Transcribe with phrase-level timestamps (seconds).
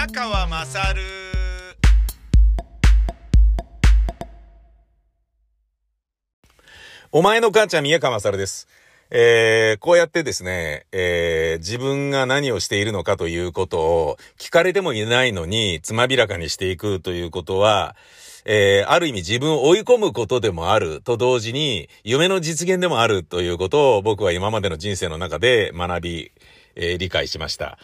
[0.00, 1.02] 宮川まさる
[7.12, 8.66] お前の母ちゃん宮川まさるです。
[9.10, 17.94] えー、こうやってですね、えー、自分が何をしているのかということを聞かれてもいないのにつまびらかにしていくということは、
[18.46, 26.32] えー、ある意味自分を追い込むことでもあると同時に夢の実現でもあるということを僕は今までの人生の中で学び、
[26.74, 27.76] えー、理解しました。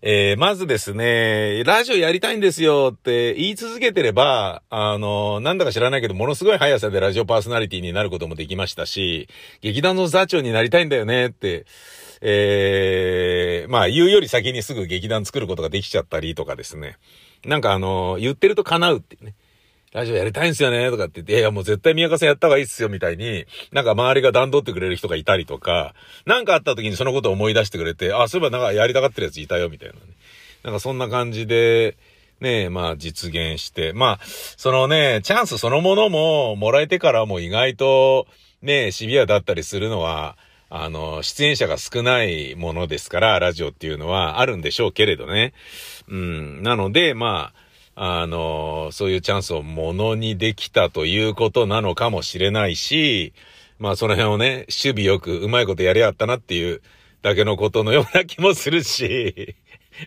[0.00, 9.28] えー、まずですね、ラジオやりたいんですよって言い続けてれば、あの、なんだか知らないけど、ものすごい速さでラジオパーソナリティになることもできましたし、
[9.60, 11.66] 劇団の座長になりたいんだよねって、
[12.20, 16.96] えー、まあ言うより先にすぐ劇団作ることができちゃったりとかですね。
[17.44, 19.34] なんかあの、言ってると叶うっていうね。
[19.92, 25.94] ラジオやりたいんすよねとかって言って、いやいやもう絶対宮川さんやった方がいいっすよみたいに、なんか周りが段取ってくれる人がいたりとか、
[26.26, 30.00] なんかあった時にそのことを思い出してくれて、あ、そういえばなんかやりたがってるやついたよみたいなね。
[30.64, 31.96] なんかそんな感じで、
[32.40, 38.26] ねえまあ実現して、まあ、そのね、チャンスそのものももらえてからも意外と
[38.62, 40.36] ね、シビアだったりするのは、
[40.70, 45.54] あの、出演者が少ないものですから、ラジオっていうのはあるんでしょうけれどね。
[46.08, 46.62] うん。
[46.62, 47.67] なので、まあ、
[48.00, 53.32] あの、そういうチャンスをものにできたということなのかもしれないし、
[53.80, 56.80] まあその辺をね、守備よくうまいことやりあったなっていう
[57.22, 59.56] だけのことのような気もするし、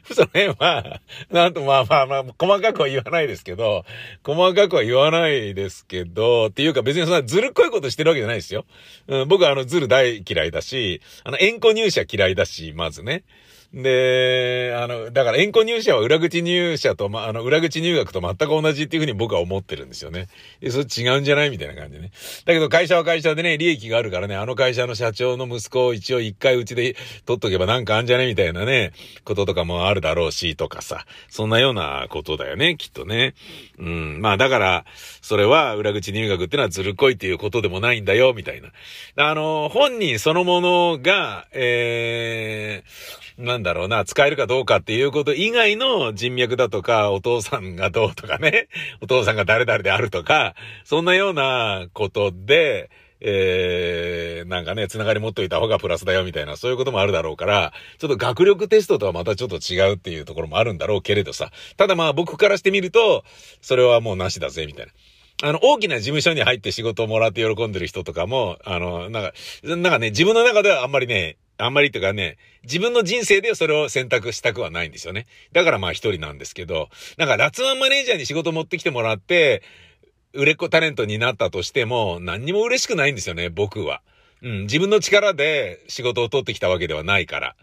[0.10, 3.84] その辺は、なんとまあまあまあ、細かくは言わないですけど、
[4.24, 8.64] 細かくは言わないですけど、っていうか別にそんなずるっこいことしてるわけじゃないですよ。
[9.08, 13.26] うん、僕はあのずる大嫌いだし、あの、円弧入社嫌いだし、まずね。
[13.74, 20.28] で、あの、だから円弧入社は裏口入社と、ま、あの、裏口入学と全く同じっていうふうに僕は思ってるんですよね。
[20.60, 22.12] で、それ違うんじゃないみたいな感じね。
[22.46, 28.92] だけど会社は会社でね、利益があるからね、あの会社の社長の息子を一応一回うちで取っとけばなんかあんじゃねみたいなね、
[29.24, 31.06] こととかもあるだろうし、とかさ。
[31.30, 33.36] そんなようなことだよね、きっとね。
[33.80, 34.22] うん。
[34.22, 34.86] まあだから、
[35.22, 38.72] それは裏口入学ってのはずるっこいっていうことでもないんだよ、みたいな。
[39.16, 48.68] あの、本人そのものが、えー、なんだろうな、使えるかどうかっていうこと以外の人脈だとか、お父さんがどうとかね、
[49.02, 61.52] お父さんが誰々であるとか、そんなようなことで、えー、なんかね、つながり持っといた方がプラスだよみたいな、そういうこともあるだろうから、ちょっと学力テストとはまたちょっと違うっていうところもあるんだろうけれどさ。
[61.78, 63.24] ただまあ僕からしてみると、
[63.62, 64.92] それはもうなしだぜ、みたいな。
[65.44, 75.28] あの、大きな事務所に入って仕事をもらって喜んでる人とかも、あの、なんか、なんかね、自分の中ではあんまりね、あんまりっていうかね、自分の人生でそれを選択したくはないんですよね。
[75.52, 79.64] だからまあ一人なんですけど、なんかラツワンマネージャーに仕事持ってきてもらって、
[80.34, 84.02] 売れっ子タレントになったとしても、何にも嬉しくないんですよね、僕は。
[84.42, 87.56] うん、自分の力で仕事を取ってきたわけではないから。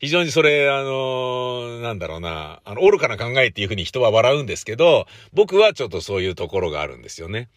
[0.00, 7.48] 非常にそれ、あのなんだろうな、あの、愚かな考えっていうふうに人は笑うんですけど、僕はちょっとそういうところがあるんですよね。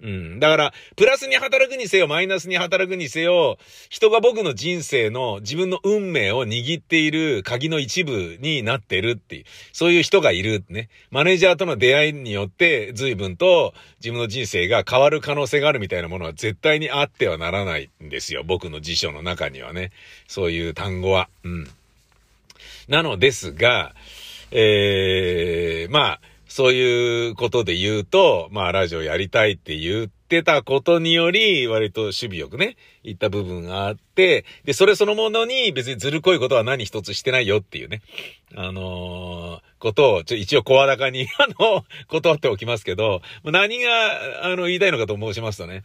[0.00, 0.38] うん。
[0.38, 10.88] だから、プラスに働くにせよ、マイナスに働くにせよ、人が僕の人生の自分の運命を握っている鍵の一部になってるっていう、そういう人がいるね。
[11.10, 18.44] マネージャーとの出会いによって、随分と自分の人生が変わる可能性があるみたいなものは絶対にあってはならないんですよ。
[18.44, 19.90] 僕の辞書の中にはね。
[20.28, 21.28] そういう単語は。
[21.42, 21.68] うん。
[22.88, 23.94] なのですが、
[24.50, 38.02] えー、まあ、そういうことで言うと、まあ、ラジオやりたいって言ってたことにより、割と守備よくね、言った部分があって、で、それそのものに別にずるこいことは何一つしてないよっていうね、
[38.56, 45.82] あのーことを、ちょ、一応声高に、 あの、断っておきますけど、何が、あの、言いたいのかと申しますとね、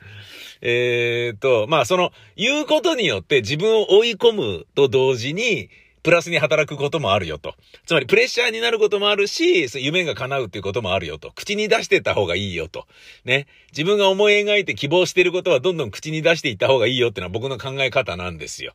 [0.61, 5.69] えー、と、まあ、その、言うことによって自分を追い込むと同時に、
[6.03, 7.55] プラスに働くこともあるよと。
[7.85, 11.31] つまりプレッシャーになることもあるし、夢が叶うっていうこともあるよと。
[11.33, 12.85] 口に出してった方がいいよと。
[13.23, 13.47] ね。
[13.71, 18.73] 自分が思い描いて希望してることはどんどん口に出していった方がいいよっていうのは僕の考え方なんですよ。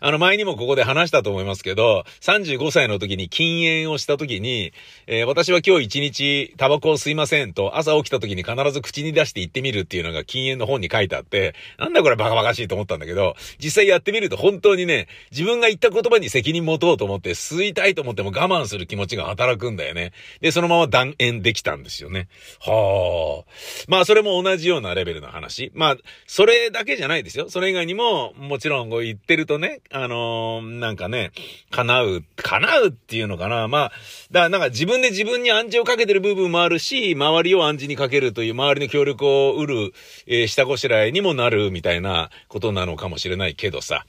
[0.00, 4.72] あの前にもここで話したと思いますけど、35歳の時に禁煙をした時に、
[5.06, 20.12] えー私は今日一日タバコを吸いませんと朝起きた時に必ず口に出して言ってみるっていうのが禁煙の本に書いてあって、なんだこれバカバカしいと思ったんだけど、実際やってみると本当にね、自分が言った言葉に責任持とうと思って吸いたいと思っても我慢する気持ちが働くんだよね。
[20.40, 22.28] で、そのまま断煙できたんですよね。
[22.60, 23.50] はあ。
[23.86, 25.70] まあそれも同じようなレベルの話。
[25.74, 25.96] まあ、
[26.26, 27.50] それだけじゃないですよ。
[27.50, 31.30] それ以外にも、もちろんこう言ってるとね、あのーなんかね、
[31.70, 33.68] 叶う、叶うっていうのかな。
[33.68, 33.92] まあ、
[34.30, 39.92] だからなんか自分で自分に暗示をかけてる部分もあるし、周りを暗示にかけるという周りの協力を得る、
[40.26, 44.04] えー下ごしらえにもなるみたいなことなのかもしれないけどさ。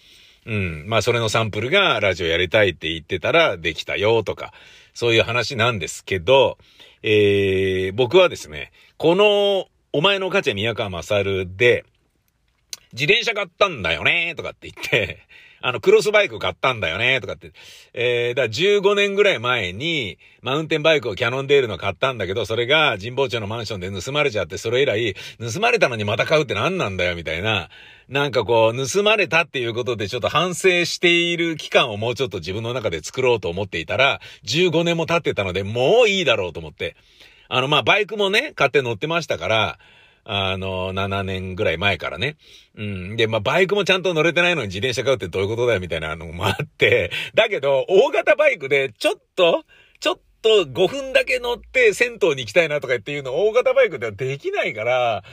[0.46, 0.84] うん。
[0.88, 4.52] まあ、それのサンプルがラジオやりたいって言ってたらできたよとか、
[4.94, 6.58] そういう話なんですけど、
[7.04, 11.86] えー、僕はですね、この、お前の価値は宮川勝で、
[12.92, 15.20] 自転車買ったんだよねとかって言って、
[15.62, 17.52] あの、クロスバイク買ったんだよねとかって。
[17.94, 27.70] えー、だから15年ぐらい前に、マウンテンバイクをキャノンデールの買ったんだけど、それが神保町のマンションで盗まれちゃって、それ以来、盗まれたのにまた買うって何なんだよ、みたいな。
[28.08, 36.96] なんかこう、盗まれたっていうことでちょっと反省している期間をもうちょっと自分の中で作ろうと思っていたら、15年も経ってたので、もういいだろうと思って。
[37.50, 39.80] あの、ま、バイクもね、買って乗ってましたから、
[40.24, 42.38] あの、7年ぐらい前からね。
[42.76, 43.16] うん。
[43.16, 49.64] で、まあ、バイクもちゃんと乗れてないのに自転車買うってどういうことだよみたいなのもあって、だけど、大型バイクでちょっと、
[50.00, 55.24] ちょっと5分だけ乗って銭湯に行きたいなとか言っていうの大型バイクではできないから、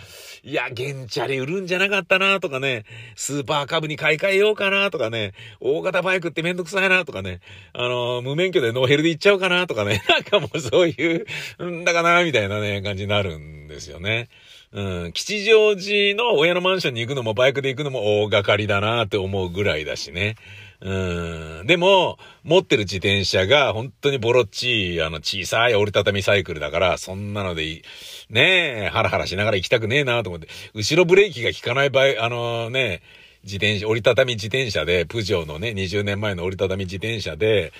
[0.42, 2.84] いや、原チャリ売るんじゃなかったなとかね、
[3.14, 7.40] スーパーカブに買い替えようかなとかね、大型バイクってめんどくさいなとかね、
[7.72, 11.26] あの、無免許でノーヘルで行っちゃおうかなとかね、 なんかもうそういう、
[11.64, 14.28] んだかなみたいなね、感じになるんですよね。
[14.72, 20.36] うん、吉祥寺の親のマンションに行くのもバイクで行くのも大掛かりだなって思うぐらいだしね。
[20.80, 21.66] うん。
[21.66, 27.82] でも、持ってる自転車が本当にボロっちい、あの小さい折りたたみサイクルだから、そんなのでいい。
[28.28, 30.48] ねえ、ハラハラしながら行きたくねえなと思って。
[30.74, 33.02] 後ろブレーキが効かない場合、あのね、
[33.44, 37.72] 自転車、折りたたみ自転車で、プジョーのね、20年前の折りたたみ自転車で、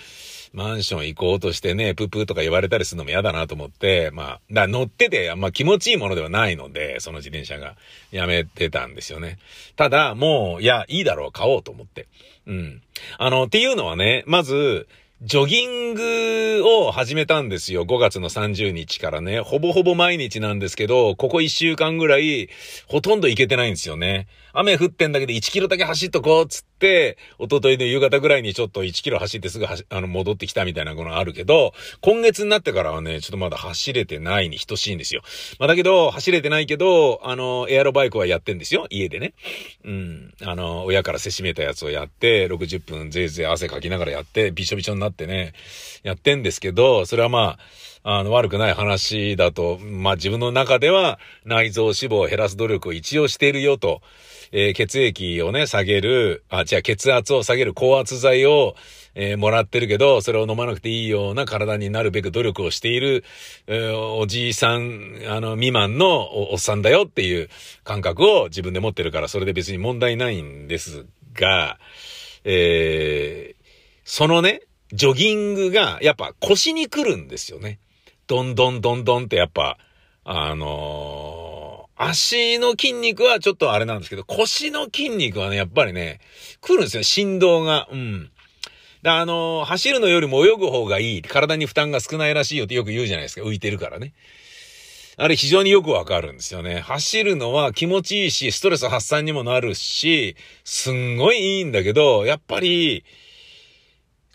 [0.57, 7.77] マンション行こうとしてね、プープーとか言われたりするのも嫌だなと思って、まあ、だ乗ってて、まあ気持ちいいものではないので、その自転車が
[8.11, 9.39] やめてたんですよね。
[9.77, 12.09] ただ、もう、いや、いいだろう、買おうと思って。
[12.47, 12.83] うん。
[13.19, 14.89] あの、っていうのはね、まず、
[15.23, 17.87] ジョギングを始めたんですよ。
[17.87, 19.41] 5月の30日からね。
[19.41, 22.51] ほぼほぼ毎日なんですけど、ここ1週間ぐらい、
[22.87, 24.27] ほとんど行けてないんですよね。
[24.53, 27.17] 雨降ってんだけど1キロだけ走っとこうつって、一
[27.51, 35.23] 昨日の夕方ぐらいにちょっと1キロ走ってすぐあの戻ってきたみたいなものあるけど、今月になってからはね、ちょっとまだ走れてないに等しいんですよ。
[35.59, 38.87] まあだけど、走れてないけど、あの、エアロバイクはやってんですよ。
[38.91, 39.35] 家でね。
[39.85, 40.35] うん。
[40.43, 45.55] あの、親からせしめたやつをやって、60分ぜいぜい汗かきながらやって、びしょびしょになってね、
[46.03, 47.59] やってんですけど、それはまあ、
[48.09, 54.01] あの、悪くない話だと、まあ自分の中では内臓脂肪を減らす努力を一応しているよと。
[54.53, 58.77] えー、血液をね、下げる、あ、違う、血圧を下げる高圧剤を、
[59.17, 63.25] えー、もらってるけど、それを飲まなくていいような体になるべく努力をしている、
[63.67, 67.49] えー、おじいさん、あの、未満のおっさんだよっていう
[67.83, 71.81] 感覚を自分で持ってるから、それで別に問題ないんですが、
[72.45, 73.65] えー、
[74.05, 74.61] そのね、
[74.93, 77.81] ジョギングが、やっぱ腰に来るんですよね。
[78.27, 79.79] どんどんどんどんってやっぱ、
[80.25, 81.57] あのー
[81.99, 86.21] 足の筋肉はちょっとあれなんですけど、腰の筋肉はね、やっぱりね、
[86.61, 87.89] 来るんですよ、振動が。
[87.91, 88.31] うん。
[89.03, 91.23] あのー、走るのよりも泳ぐ方がいい。
[91.23, 93.47] 体に負担が少ないらしいよってよく言うじゃないですか。
[93.47, 94.13] 浮いてるからね。
[95.17, 96.81] あれ非常によくわかるんですよね。
[96.81, 103.05] 走るのは気持ちいいし、ストレス発散にもなるし、すんごいいいんだけど、やっぱり、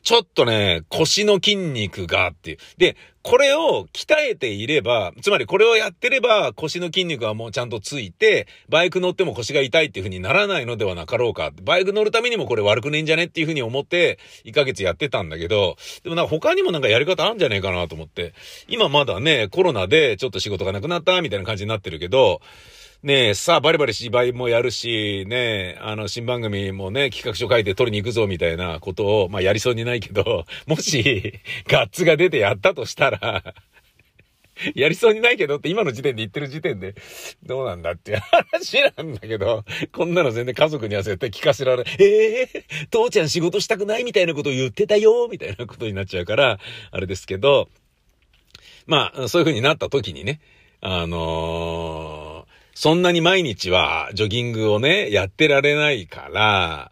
[0.01, 2.57] ちょっとね、腰の筋肉がっていう。
[2.77, 11.51] で、これを鍛えていれば、つまりこれをやってれば腰の筋肉はもうちゃんとついて、バイク乗っても腰が痛いっていう風にならないのではなかろうか。
[11.61, 18.33] バイク乗るためにもこれ悪くねえんじゃねっていう風に思って、1ヶ月やってたんだけど、でもなんか他にもなんかやり方あるんじゃねえかなと思って、
[18.67, 22.41] 今まだね、コロナでちょっと仕事がなくなったみたいな感じになってるけど、
[23.03, 31.33] ねえ、さあ、バリバリ芝居もやるし、ねえ、あの、新番組もね、企画書書いて撮りに行くぞ、みたいなことを、まあ、やりそうにないけど、 もし、
[31.67, 33.55] ガッツが出てやったとしたら、
[34.75, 36.93] やりそうにないけどって今の時点で言ってる時点で、
[37.41, 38.19] どうなんだっていう
[38.51, 41.95] 話なんだけど、こんなの全然家族には絶対聞かせられない。
[41.97, 46.59] ええー、父ちゃん仕事したくないみたいなことを言ってたよみたいなことになっちゃうから、
[46.91, 47.67] あれですけど、
[48.85, 50.39] まあ、そういう風になった時にね、
[50.81, 52.30] あのー
[52.81, 56.91] そんなに毎日はジョギングをね、やってられないから、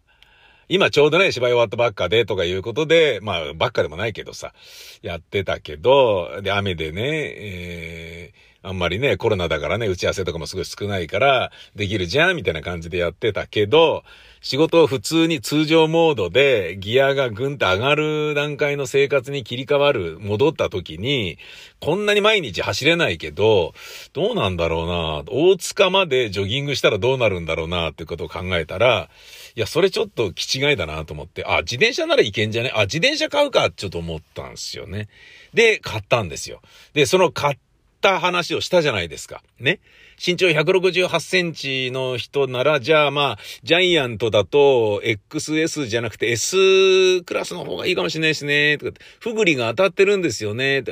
[0.67, 4.53] 今ちょうどね、芝居終わったばっかでとかいうことで、まあ、ばっかでもないけどさ、
[5.01, 8.18] やってたけど、で、雨でね、えー、
[8.61, 14.03] あんまりね、コロナだからね、打ち合わせとかもすごい少ないから、できるじゃんみたいな感じでやってたけど、
[14.41, 21.37] 仕事を普通に通常モードでギアがぐんと上がる段階の生活に切り替わる、戻った時に、
[21.79, 23.73] こんなに毎日走れないけど、
[24.11, 29.09] どうなんだろうな、大塚までジョギングしたらどうなるんだろうな、ってことを考えたら、
[29.55, 32.71] いや、それちょっと気違いだなと思って、あ、自転車ならいけんじゃね？
[32.75, 35.07] あ、自転車買うか、ちょっと思ったんですよね。
[35.53, 36.61] で、買ったんですよ。
[36.93, 37.57] で、その買っ
[37.99, 39.43] た話をしたじゃないですか。
[39.59, 39.79] ね。
[40.23, 48.77] 身長168センチの人なら、じゃあまあ、ジャイアントだと XS じゃなくて S クラスの方がいいかもしれないですね。
[48.77, 50.83] とかふぐりが当たってるんですよね。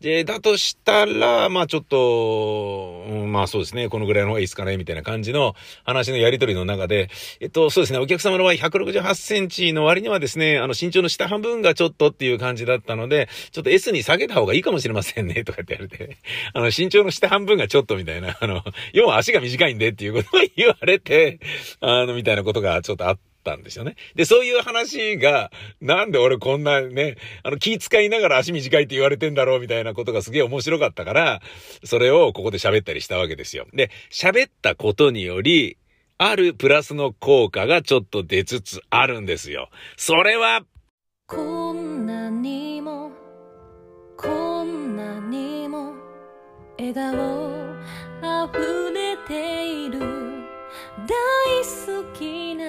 [0.00, 3.88] で、だとしたら、まあちょっと、うん、まあそうですね。
[3.88, 4.76] このぐらいの方がいいですかね。
[4.76, 7.10] みたいな感じの話のやりとりの中で、
[7.40, 7.98] えっと、そうですね。
[7.98, 15.42] お客様の場合168センチの割にはですね、あの身長の下半分がちょっとっていう感じだったので、ちょっと S に下げた方がいいかもしれませんね。
[15.42, 16.18] とかって言われて、
[16.54, 18.59] あの身長の下半分がちょっとみたいな、あの、
[18.92, 21.40] 要は足が短いんでっていうことを言われて、
[21.80, 23.96] あの、みたいなことがちょっとあって、たんですよね。
[24.14, 25.50] で、そういう話が、
[25.80, 31.40] なんで俺こんなね、あの気使いながら足短いって言われてんだろうみたいなことがすげえ面白かったから、
[31.84, 33.66] それをここで喋ったりしたわけですよ。
[33.72, 35.78] で、喋ったことにより、
[36.18, 39.70] あるプラスの効果がちょっと出つつあるんですよ。
[39.96, 40.62] それは、
[41.26, 43.10] こんなにも、
[44.18, 45.94] こんなにも、
[46.78, 47.59] 笑顔
[48.20, 49.98] 溢れている。
[51.06, 51.14] 大
[51.64, 52.64] 好きな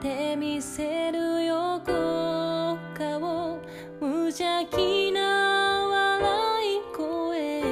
[0.00, 3.58] てみせるよ顔
[4.00, 7.62] 無邪気な笑い声。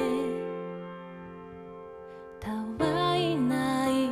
[2.39, 2.51] た
[2.85, 4.09] わいない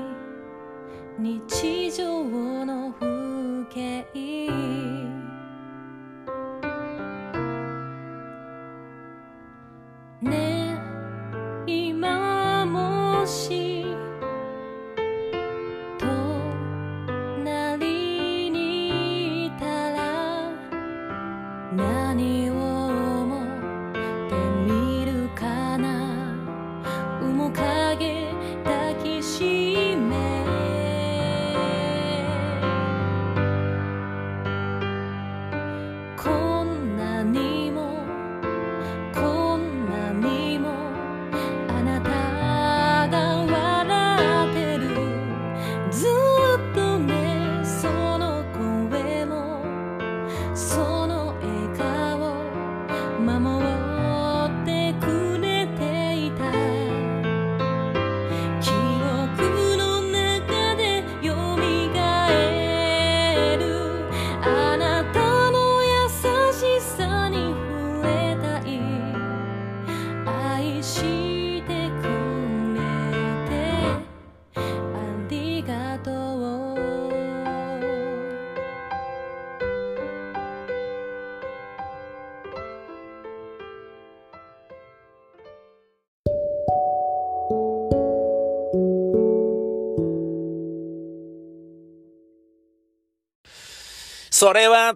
[1.20, 2.24] 日常
[2.66, 5.17] の風景。
[94.40, 94.94] それは、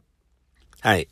[0.81, 1.07] はい。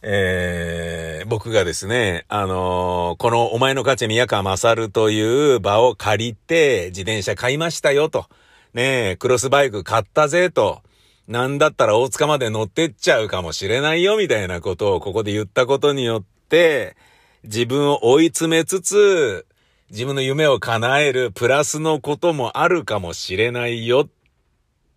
[0.00, 8.26] えー、僕がですね、あのー、このお前の価値宮川勝という場を借りて自転車買いましたよと。
[8.74, 10.82] ねえ、クロスバイク買ったぜと。
[11.26, 16.96] なんだったら大塚まで乗ってっちゃうかもしれないよみたいなことをここで言ったことによって、
[17.42, 19.46] 自分を追い詰めつつ、
[19.90, 24.08] 自分の夢を叶えるプラスのこともあるかもしれないよっ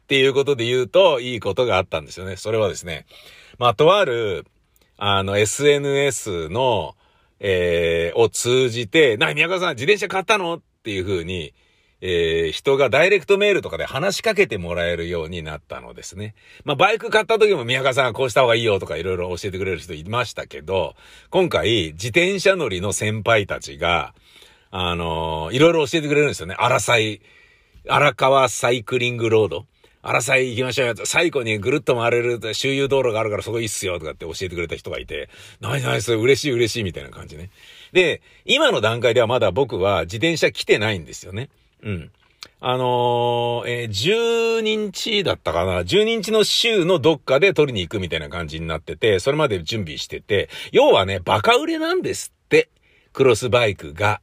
[0.08, 2.38] っていうことで言うと、いいことがあったんですよね。
[2.38, 3.06] それはですね、
[3.60, 4.46] まあ、とある、
[4.96, 6.96] あの、SNS の、
[7.42, 10.56] えー、を通じて、な、宮川さん、自転車買ったの？
[10.56, 11.54] っていう風に、
[12.00, 16.36] えー、人がダイレクトメールとかで話しかけてもらえるようになったのですね。
[16.64, 20.96] まあ、バイク買った時も宮川さんこうした方がいいよとかいろいろ教えてくれる人いましたけど、
[21.32, 24.14] 今回、自転車乗りの先輩たちが、
[24.72, 26.56] あのー、いろいろ教えてくれるんですよね。
[26.58, 27.22] 荒イ、
[27.90, 29.66] 荒川サイクリングロード。
[30.10, 30.96] 荒さ行きましょうよ。
[31.04, 37.50] 最後にぐるっと回れる周遊道路があるからそこいいっすよとかって教えてくれた人がいて、ナイスナイス、嬉しい嬉しいみたいな感じね。
[37.92, 41.50] で、今の段階ではまだ僕は自転車来てないんですよね。
[41.84, 42.12] うん。
[42.62, 52.70] あのー、えー、12日だったかな ?12 日の週のどっかで取りに行くみたいな感じになってて、それまで準備してて、要はね、バカ売れなんですって、
[53.12, 54.22] クロスバイクが。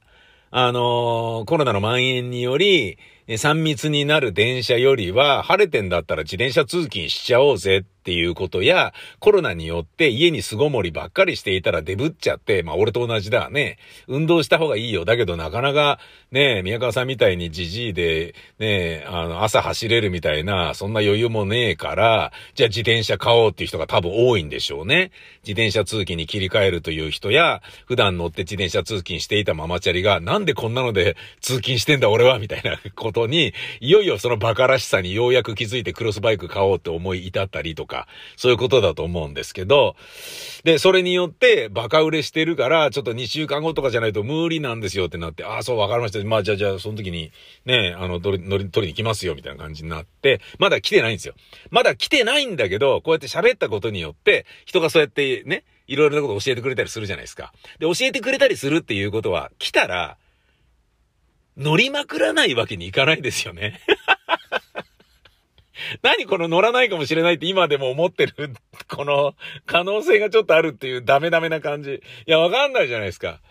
[0.49, 13.79] あのー、コロナの蔓延により、3密になる電車よりは、晴れてんだったら自転車通勤しちゃおうぜっっていうことや、コロナによって家に巣ごもりばっかりしていたらデブっちゃって、まあ俺と同じだね。
[14.07, 15.05] 運動した方がいいよ。
[15.05, 15.97] だけどなかなか
[16.31, 25.09] ね、宮川さんみたいにじじいで、ね、あの、朝走れるみたいな、そんな余裕もねえから、じゃあ自転車買おうっていう人が多分多いんでしょうね。
[25.41, 39.95] 自転車通勤に切り替えるという人や、普段乗って自転車通勤していたママチャリが、なんでこんなので通勤してんだ俺はみたいなことに、いよいよそのバカらしさにようやく気づいてクロスバイク買おうって思い至ったりとか、か、そういうことだと思うんですけど、
[40.63, 46.23] で、それによってバカ売れしてるから、ちょっと2週間後とかじゃないと無理なんですよってなって、ああ、そう、わかりました。
[46.25, 47.31] まあ、じゃあ、じゃあ、その時に、
[47.65, 51.35] ね、あの、取り、乗り、取りに来ますよ、みたいな感じになって、まだ来てないんですよ。
[51.71, 57.53] まだ来てないんだけど、こうやって喋ったことによって、人がそうやってね、いろいろなこと教えてくれたりするじゃないですか。
[57.79, 60.17] で、教えてくれたりするっていうことは、来たら、
[61.57, 63.79] 乗りまくらないわけにいかないですよね。
[66.01, 68.33] 何この乗らないかもしれないって今でも思ってる、
[68.87, 71.93] この可能性がちょっとあるっていうダメダメな感じ。
[71.93, 73.41] いや、わかんないじゃないですか。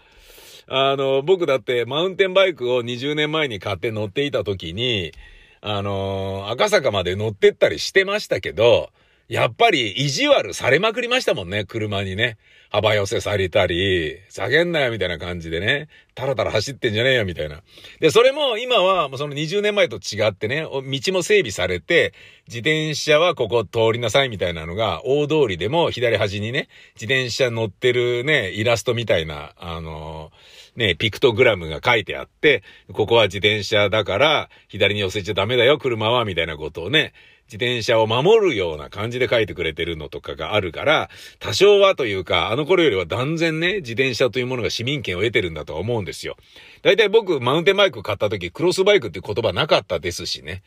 [0.67, 5.13] あの、僕だってマウンテンバイクを20年前に買って乗っていた時に、
[5.61, 8.91] あの、赤坂まで乗ってったりしてましたけど、
[9.29, 12.37] やっぱり意地悪されまくりましたもんね、車にね。
[12.75, 17.63] 幅寄せされたり、叫んなよみたいな感じでね、タラタラ走ってんじゃねえよみたいな。
[18.01, 22.13] で、それも今はもうその20年前と違ってね、道も整備されて、
[22.49, 30.33] 自転車はここ通りなさいみたいなのが、大通りでも左端にね、自転車乗ってるね、イラストみたいな、あの
[30.75, 37.13] ね、ピクトグラムが書いてあって、ここは自転車だから、左に寄せちゃダメだよ、車は、みたいなことをね、
[37.47, 46.37] 自転車を守るような感じで書いてくれてるのとかがあるから、多少はというか、あの頃よりは断然ね、自転車というものが市民権を得てるんだとは思うんですよ。
[46.83, 50.63] だいたい僕、マウンテンバイク買った時、クロスバイクって言葉なかったですしね。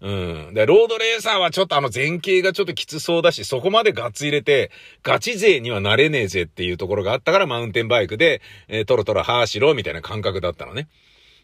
[0.00, 0.10] う
[0.50, 0.54] ん。
[0.54, 4.70] で、ロードレーサーはちょっとあの前傾がちょっときつそうだし、そこまでガッツ入れて、
[5.02, 10.88] ガチ勢にはなれねえぜっていうところがあったから、マウンテンバイクで、えー、トロトロハーしろみたいな感覚だったのね。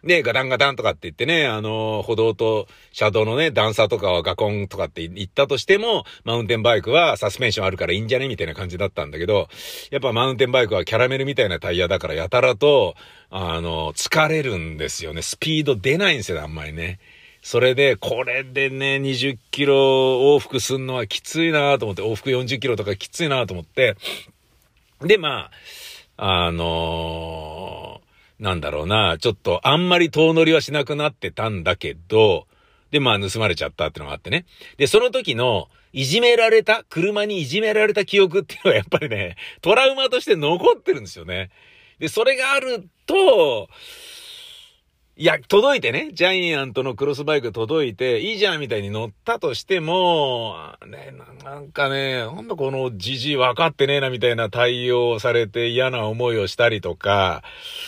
[0.07, 9.49] で、ガタンガタンとかって言ってね、あの、歩道と車道のね、段差とかはガコンとかって言ったとしても、マウンテンバイクはサスペンションあるからいいんじゃねみたいな感じだったんだけど、
[9.90, 12.95] やっぱマウンテンバイクはキャラメルみたいなタイヤだからやたらと、
[13.31, 15.23] あの、疲れるんですよね。
[15.23, 17.01] スピード出ないんですよ、あんまりね。
[17.42, 23.97] それで、これでね、20キロ往復すんのはきついなと思って、往復40キロとかきついなと思って、
[25.01, 25.51] で、ま
[26.16, 28.06] あ、あのー
[28.38, 32.46] なんだろうな、ちょっとあんまり遠乗りはしなくなってたんだけど、
[32.90, 34.44] で、まあ盗まれちゃったってのがあってね。
[34.77, 41.51] で、その時の、いじめられた、車にいじめられた記憶っていうのは やっぱりね、トラウマとして残ってるんですよね。
[41.99, 43.68] で、それがあると、
[45.18, 57.42] いや、届いてね、ジャイアントのクロスバイク届いて、いいじゃんみたいに乗ったとしても、ね、なんかね、なんだこのじじい分かってねえなみたいな対応されて嫌な思いをしたりとか、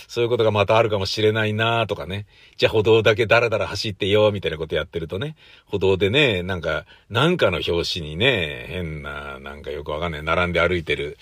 [0.06, 2.24] そういうことがまたあるかもしれないなとかね。
[2.56, 5.36] じゃあ歩道だけダラダラ走ってよ、みたいなことやってるとね、
[5.66, 11.18] 歩道でね、なんか、なんかの表紙にね、変な、なんかよくわかんない、並んで歩いてる、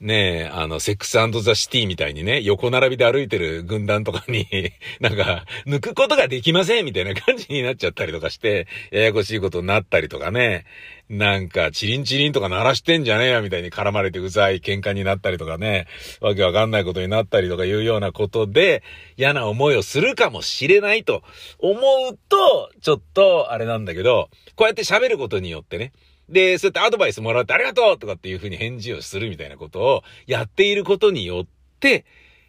[0.00, 4.48] ねえ、あの、セックスザ・シティみたいにね、横並びで歩いてる軍団とかに
[4.98, 10.64] なんか、抜くことができませんみたいな感じになっちゃったりとかして、ややこしいことになったりとかね、
[11.10, 15.86] なんか、チリンチリンとか鳴らしてんじゃねえよみたいに絡まれてうざい喧嘩になったりとかね、
[16.22, 18.82] わけわかんないことになったりとかいうようなことで、
[19.18, 21.22] 嫌な思いをするかもしれないと
[21.58, 25.92] 思うと、ちょっと、あれなんだけど、こうやって喋ることによってね、
[26.30, 31.46] で、そうやってアドバイスもらってありがとうとかっていうふうに返事をするみたいなことをやっていることによっ
[31.80, 32.04] て、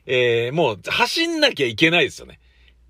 [0.06, 2.39] えー、もう走んなきゃいけないですよね。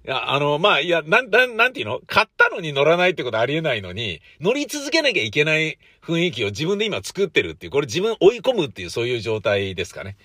[0.05, 2.01] いや、あの、まあ、いや、なん、なん、なんていうの？
[2.07, 10.17] 買ったのに乗らないってことありえないのに、乗り続けなきゃいけない雰囲気を自分で今作ってるっていう、これ自分追い込むっていうそういう状態ですかね。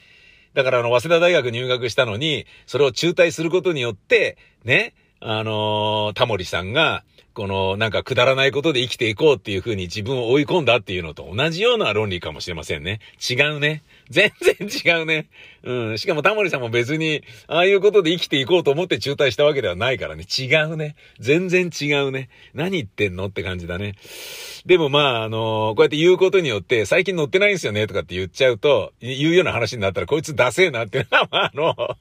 [0.55, 7.05] だからあの、早稲田大学入学したのに、それを中退することによって、ね、あのー、タモリさんが、
[7.37, 13.01] この、なんかくだらないことで生きていこうっていう風に自分を追い込んだっていうのと同じような論理かもしれませんね。
[13.29, 13.83] 違うね。
[14.09, 15.29] 全然違うね。
[15.63, 15.99] うん。
[15.99, 20.25] しかもタモリさんも別に、ああいうことで生きていこうと思って中退したわけではないからね。
[20.25, 20.97] 違うね。
[21.21, 22.31] 全然違うね。
[22.55, 23.97] 何言ってんのって感じだね。
[24.65, 31.97] でもまあ、あのー、こうやって言うことによって、最近乗ってないんですよねとかって言っちゃうと、言うような話になったら、こいつダセえなっていうのは、まあ、あの、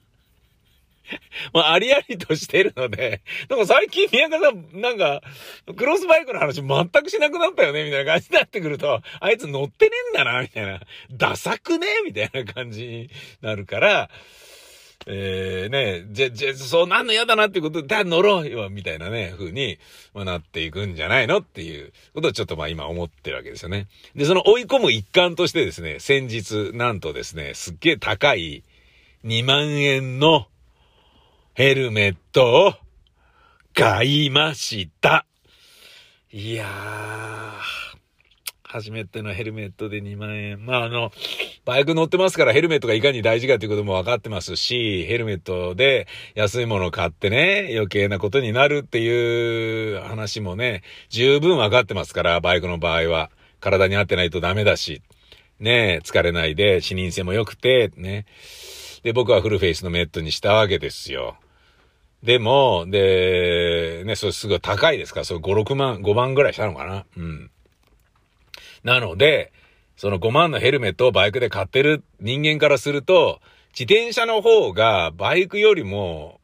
[1.53, 5.21] まあ、ありありとしてるので、なんか最近宮川さん、なんか、
[5.75, 10.81] クロスバイクの話全くしなくなったよねみたいな感じになってくると、あいつ乗ってねえんだなみたいな。
[11.11, 13.09] ダサくねみたいな感じに
[13.41, 14.09] なるから、
[15.07, 19.77] えー、ね、じゃ、じゃ、そうなんの嫌だなっていうことで、だ、乗ろうよみたいなね、風に、
[20.15, 23.87] まあ、なっていくんじゃないのっていうことをちょっとまあ今思ってるわけですよね。
[24.15, 28.63] で、その追い込む一環としてですね、先日、なんとですね、すっげえ高い
[29.25, 30.47] 2万円の
[31.55, 32.73] ヘルメットを
[33.73, 35.25] 買いました。
[36.29, 37.97] いやー、
[38.61, 40.65] 初めてのヘルメットで2万円。
[40.65, 41.13] まあ、あの、
[41.63, 53.31] バイク乗ってますからヘルメットがいかに大事かということも分かってますし、ヘルメットで安いものを買ってね、余計なことになるっていう話もね、十分分かってますから、バイクの場合は。
[53.61, 55.01] 体に合ってないとダメだし、
[55.61, 58.25] ね、疲れないで、視認性も良くて、ね。
[59.03, 61.37] で、僕はフルフェイスのメットにしたわけですよ。
[62.25, 67.05] でも、で、ね、それすごい高いですから、それ5、6万、5万ぐらいしたのかな。
[67.15, 67.51] うん。
[68.83, 69.53] なので、
[69.95, 73.41] その5万のヘルメットをバイクで買ってる人間からすると、
[73.77, 76.41] 自転車の方がバイクよりも、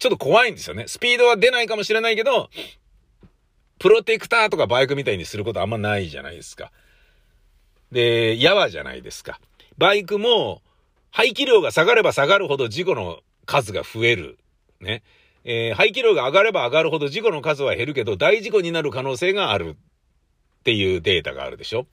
[0.00, 0.88] ちょっと怖いんですよね。
[0.88, 2.50] スピードは出ないかもしれないけど、
[3.78, 6.72] プロテクターとかバイクみたいにすることあんまないじゃないですか。
[7.92, 9.40] で、やわじゃないですか。
[9.78, 10.62] バイクも、
[11.12, 14.38] 排気量が下がれば下がるほど事故の数が増える。
[14.80, 15.02] ね。
[15.44, 19.76] えー、排気量が上がれば上がるほど事故の数は減るけど、大事故になる可能性がある
[20.60, 21.86] っていうデータがあるでしょ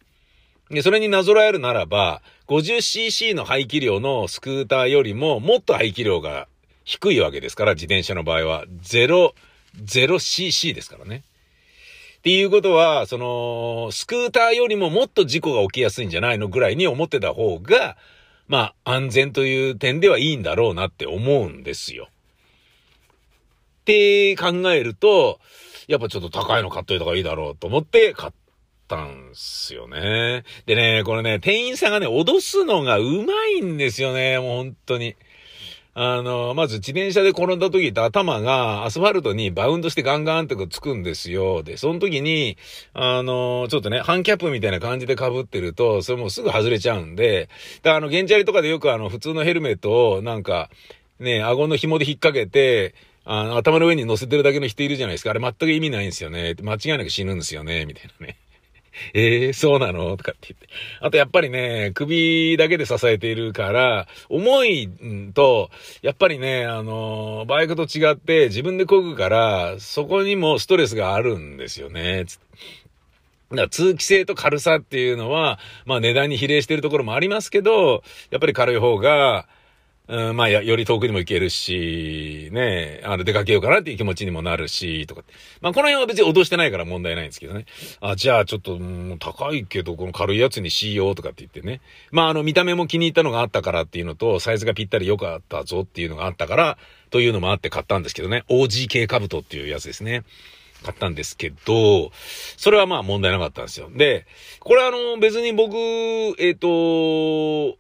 [0.69, 6.47] で、それになぞらえるならば、50cc の排気量のスクーターよりももっと排気量が
[6.83, 8.65] 低いわけですから、自転車の場合は。
[8.81, 9.33] 0、
[9.77, 11.23] 0cc ですからね。
[12.17, 17.95] っていうことは、その、スクーターよりももっと事故が起きやすいんじゃないのぐらいに思ってた方が、
[18.47, 22.09] まあ、安全という点ではいいんだろうなって思うんですよ。
[23.87, 25.39] って考えると、
[25.87, 28.33] やっぱちょっと高いの買っといた方がいいだろうと思って買っ
[28.89, 30.43] たんすよね。
[30.65, 35.15] でね、これね、店員さんがね、脅すのがうまいんですよね、もう本当に。
[35.93, 41.63] あの、まず自転車で転んだ時って頭がアスファルトにバウンドしてガンガンってつくんですよ。
[41.63, 42.57] で、その時に、
[42.93, 47.49] あの、ちょっとね、ハンキャップみたいな感じで被ってると、それもうすぐ外れちゃうんで、
[47.81, 50.69] だからあの、ゲンチャリとかでよくあの、普通のヘルメットをなんか、
[51.19, 52.93] ね、顎の紐で引っ掛けて、
[53.29, 55.31] あの、頭の上に乗せてるだけの人いるじゃないですか。
[55.31, 56.55] あれ全く意味ないんですよね。
[56.61, 57.85] 間違いなく死ぬんですよね。
[57.85, 58.37] みたいなね。
[59.13, 60.15] え えー、そうなの？
[60.15, 60.67] とかって言って。
[61.01, 64.89] あとやっぱりね、首だけで支えているから、重い
[65.33, 65.69] と、
[66.01, 72.25] やっぱりね、あの、バイクと違って自分で漕ぐから、そこにもストレスがあるんですよね。
[73.49, 79.47] だから通気性と軽さっていうのは、まあ値段に比例してるところもありますけど、やっぱり軽い方が、
[80.07, 85.23] うん、まあより遠くにも行けるし、ね、あの、出かけようかなっていう気持ちにもなるし、とか。
[85.61, 87.65] まあこの辺は別に脅してないから問題ないんですけどね。
[87.99, 91.81] あ、じゃあちょっと、うん、高いけど、この軽いやつにしようとかって言ってね。
[92.11, 96.77] まああの、見た目も気に入ったのがあったからっていうのと、サイズがぴったり良かったぞっていうのがあったから、
[97.09, 98.45] というのもあって買ったんですけどね。
[98.49, 100.23] OGK カブトっていうやつですね。
[100.83, 102.11] 買ったんですけど、
[102.55, 103.89] それはまあ問題なかったんですよ。
[103.93, 104.25] で、
[104.59, 107.77] これあの別に僕、えっ、ー、と、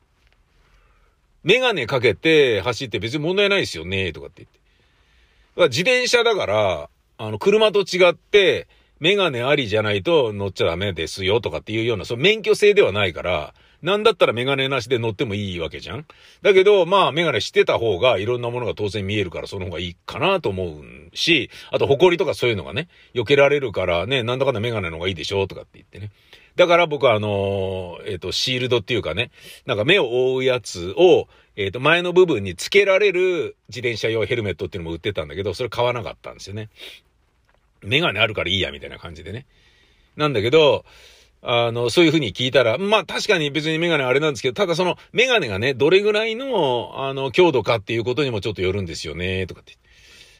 [1.47, 4.57] メガネかけて走って別に問題ないですよね、とかって言って。
[4.57, 8.67] だから自転車だから、あの、車と違って、
[8.99, 16.05] メガネありじゃないと乗っちゃダメですよとかっていうような、その免許制ではないから、なんだったらメガネなしで乗ってもいいわけじゃん
[16.41, 26.11] だけど、まあメガネしてた方がいろんなものが当然見えるからその方がいいかなと思うし、あと埃とかそういうのがね、避けられるからね、なんだかんだメガネの方がいいでしょとかって言ってね。
[26.57, 29.29] だから僕はあのえっ、ー、と、シールドっていうかね、
[29.67, 36.69] なんか目を覆うやつを、えっ、ー、と、前の部分に付けられる自転車用ヘルメットっていうのも売ってたんだけど、それ買わなかったんですよね。
[37.83, 39.45] メガネあるからいいや、みたいな感じでね。
[40.15, 40.83] なんだけど、
[41.43, 49.77] あの、そういう風に聞いたら、まあ確かに別にメガネあれなんですけど、ただそのメガネがね、どれぐらいの、あの、強度かっていうことにもちょっとよるんですよね、とかって。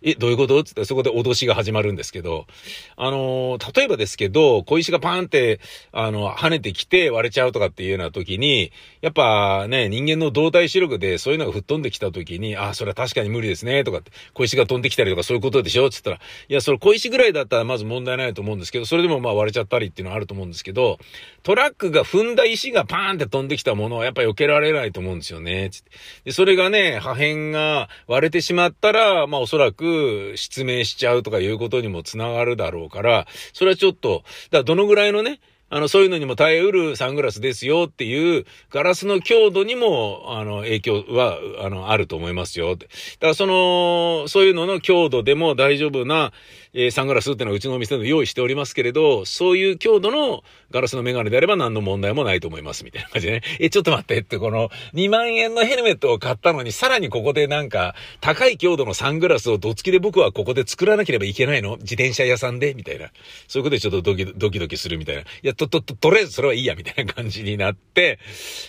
[0.01, 0.63] え、どういうこと？
[0.63, 2.47] つってそこで脅しが始まるんですけど、
[2.95, 5.59] あのー、例えばですけど、小石がパーンって、
[5.91, 15.89] あの、跳ねてきて割れちゃうとかっていうような時に、やっぱね、人間の動体視力でそういうのが吹っ飛んできた時に、あ、それは確かに無理ですね、とかって、小石が飛んできたりとかそういうことでしょ？
[15.89, 20.99] つったら、いや、それ小石ぐらいだったらまず問題ないと思うんですけど、それでもまあ割れちゃったりっていうのはあると思うんですけど、
[21.43, 25.91] トラックが踏んだ石がパーンって飛んできたものはやっぱ避けられないと思うんですよね、つって。
[26.25, 29.86] で、それがね、破片が割れてしまったら、まあおそらく
[30.35, 42.77] 失明しちゃうとかいうことにもつながるだろうから、それはちょっと、だからどのぐらいのね、あの、そういうのにも耐えうるサングラスですよっていう、ガラスの強度にも、あの、影響は、あの、あると思いますよ。
[42.77, 42.87] だか
[43.19, 46.31] らその、そういうのの強度でも大丈夫な、
[46.73, 53.41] えー、サングラスっていうのはうちのお店で用意しておりますけれど、そういう強度のガラスのメガネであれば何の問題もないと思います、みたいな感じでね。
[53.59, 61.77] え、ちょっと待ってって、この2万円のヘルメットを買ったのに、さらにここでなんか、高い強度のサングラスをどつきで僕はここで作らなければいけないの？
[61.77, 62.73] 自転車屋さんで？
[62.73, 63.11] みたいな。
[63.47, 65.21] そういうことでちょっとドキドキドキするみたいな。
[65.21, 68.19] いや、と、と、と、とりあえずそれはいいや、みたいな感じになって、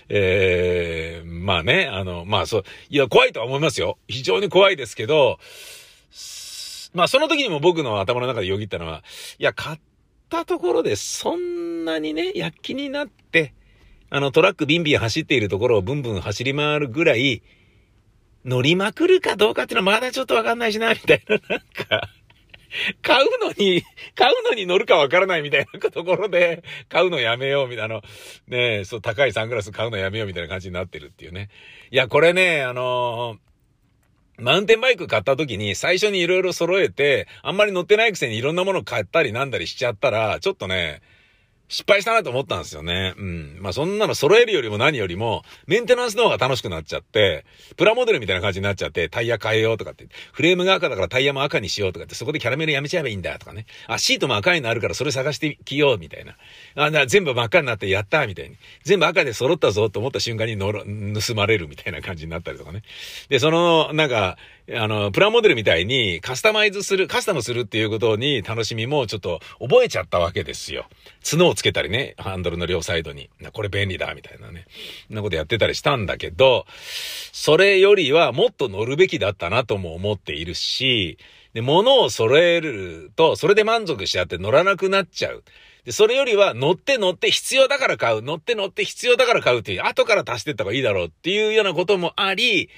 [0.08, 3.98] えー、まあね、あの、まあそう、いや、怖いとは思いますよ。
[4.08, 5.38] 非常に怖いですけど、
[6.94, 9.02] まあその時にも僕の頭の中でよぎったのは、
[9.38, 9.80] いや、買っ
[10.28, 13.54] たところでそんなにね、躍起になって、
[14.10, 17.42] あのトラックビンビン走っているところをブンブン走り回るぐらい、
[18.44, 22.08] 乗りまくるかどうかっていうのはまだちょっとわかんないしな、みたいな、なんか、
[23.02, 23.82] 買うのに、
[24.14, 28.02] 買うのに乗るかわからないみたいなところで、買うのやめようみたいな、あの
[28.46, 31.48] ねそう、高いサングラス買うのやめようみたいな感じになってるっていうね。
[31.90, 33.47] いや、これね、あのー
[34.40, 41.02] マウンテンバイク買った時に最初に色々揃えて、あんまり乗ってないくせにいろんなもの買ったりなんだりしちゃったら、ちょっとね、
[41.68, 43.14] 失敗したなと思ったんですよね。
[43.16, 43.58] うん。
[43.60, 47.44] まあそんなの揃えるよりも何よりも、メンテナンスの方が楽しくなっちゃって、
[47.76, 53.66] プラモデルみたいな感じになっちゃって、タイヤ変えようとかって、フレームが赤だからタイヤも赤にしようとかって、そこでキャラメルやめちゃえばいいんだとかね。
[53.86, 56.36] あ、シートも赤いのあるからそれ探してきようみたいな。
[56.74, 58.56] あ、な全部真っ赤になってやったみたいに。
[58.84, 60.84] 全部赤で揃ったぞと思った瞬間に乗る、
[61.20, 62.82] 盗まれるみたいな感じになったりとかね。
[63.28, 64.38] で、その、なんか、
[64.70, 70.86] あの、プラモデルみたいにカスタマイズする、カスタムするっていうことに楽しみもちょっと覚えちゃったわけですよ。
[71.28, 73.30] 角をつけたりね、ハンドルの両サイドに。
[73.54, 74.66] これ便利だ、みたいなね。
[75.10, 76.66] んなことやってたりしたんだけど、
[77.32, 81.16] それよりはもっと乗るべきだったなとも思っているし、
[81.54, 85.44] で、物を揃えると、それで満足しちゃって乗らなくなっちゃう。
[85.86, 88.22] で、それよりは乗って乗って必要だから買う。
[88.22, 92.68] 乗って乗って必要だから買うっていう、後から足していった方がいいだろうっていうようなこともあり、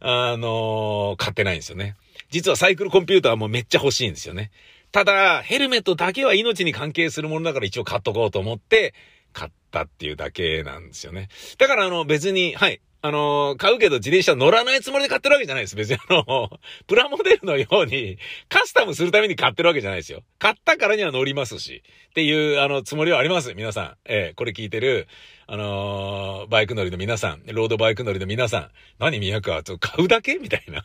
[0.00, 1.96] あのー、買ってないんですよね。
[2.30, 4.50] 実はサイクルコンピューターもめっちゃ欲しいんですよね。
[4.92, 8.94] ただ、ヘルメットだけは命に関係するものだから一応買っとこうと思って、
[9.32, 11.28] 買ったっていうだけなんですよね。
[11.58, 15.76] だからあの別に、はい、あの、買うけど自転車乗らないつもりで買ってるわけじゃないです。
[15.76, 16.50] 別にあの、
[16.88, 20.22] プラモデルのようにカスタムするために買ってるわけじゃないですよ。
[20.38, 23.54] 買ったからには乗りますし、っていう、あの、つもりはあります。
[23.54, 23.96] 皆さん。
[24.04, 25.06] えー、これ聞いてる、
[25.46, 30.36] あのー、バイク乗りの皆さん、ロードバイク乗りの皆さん、何宮川と買うだけ？
[30.36, 30.84] みたいな。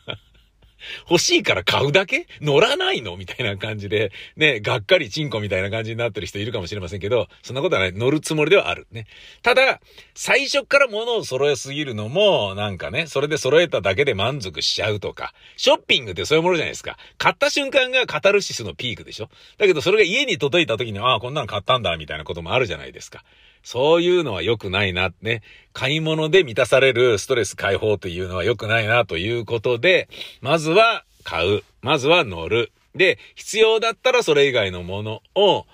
[1.08, 2.26] 欲しいから買うだけ？
[2.40, 3.16] 乗らないの？
[3.16, 7.92] みたいな感じで、ね、がっかりチンコみたいな感じになってる人いるかもしれませんけど、そんなことはない。
[7.92, 8.86] 乗るつもりではある。
[8.92, 9.06] ね。
[9.42, 9.80] ただ、
[10.14, 16.96] 最初から物を揃えすぎるのも、なんかね、それで揃えただけで満足しちゃうとか、ショッピングってそういうものじゃないですか。
[17.18, 23.24] 買った瞬間がカタルシスのピークでしょだけどそれが家に届いた時に、ああ、こんなの買ったんだ、みたいなこともあるじゃないですか。
[23.62, 25.42] そういうのは良くないな、ね。
[25.72, 30.08] 買い物で満たされるストレス解放というのは良くないなということで、
[30.40, 31.62] まずは買う。
[31.80, 32.72] まずは乗る。
[32.94, 35.66] で、必要だったらそれ以外のものを、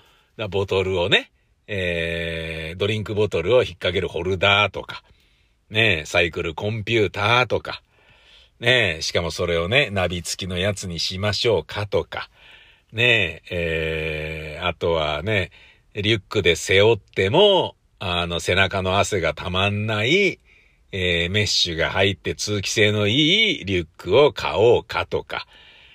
[0.49, 1.31] ボトルをね、
[1.67, 5.03] えー、ドリンクボトルを引っ掛けるホルダーとか、
[5.69, 7.81] ね、サイクルコンピューターとか、
[8.59, 12.29] ね、しかもそれをね、ナビ付きのやつにしましょうかとか、
[12.91, 15.51] ね、えー、あとはね、
[15.93, 20.39] リュックで背負っても、あの、背中の汗がたまんない、
[20.91, 25.45] えー、メッシュが入って通気性のいいリュックを買おうかとか、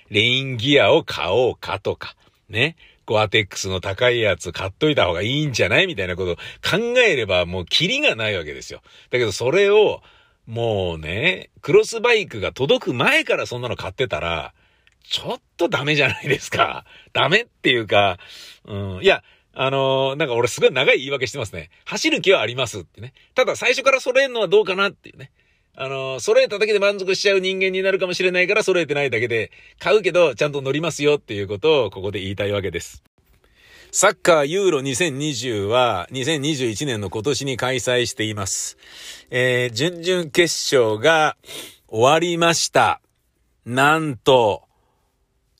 [0.09, 2.15] レインギアを買おうかとか、
[2.47, 2.75] ね。
[3.05, 8.81] ゴアテックスの高いやつ買っといた方がいいんじゃないみたいなことを考えればもうキリがないわけですよ。
[9.11, 10.01] だけどそれを、
[10.47, 14.53] もうね、クロスバイクが届く前からそんなの買ってたら、
[15.03, 16.85] ちょっとダメじゃないですか。
[17.13, 18.17] ダメっていうか、
[18.65, 19.23] うん、いや、
[19.55, 21.69] あのー、なんか俺すごい長い言い訳してますね。
[21.85, 23.13] 走る気はありますってね。
[23.33, 25.31] ただ最初から揃えるのはどうかなっていうね。
[25.77, 33.03] あのー、揃えただけで満足しちゃう人間になるかもしれないから揃えてないだけで、買うけどちゃんと乗りますよっていうことをここで言いたいわけです。
[33.91, 38.77] サッカーユーロ2020は2021年の今年に開催しています。
[39.29, 41.37] えー、準々決勝が
[41.87, 42.99] 終わりました。
[43.65, 44.64] なんと、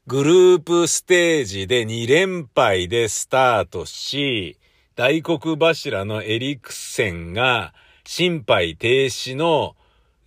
[0.07, 4.59] グループステージで2連敗でスタートし、
[4.95, 9.75] 大黒柱のエリクセンが心肺停止の、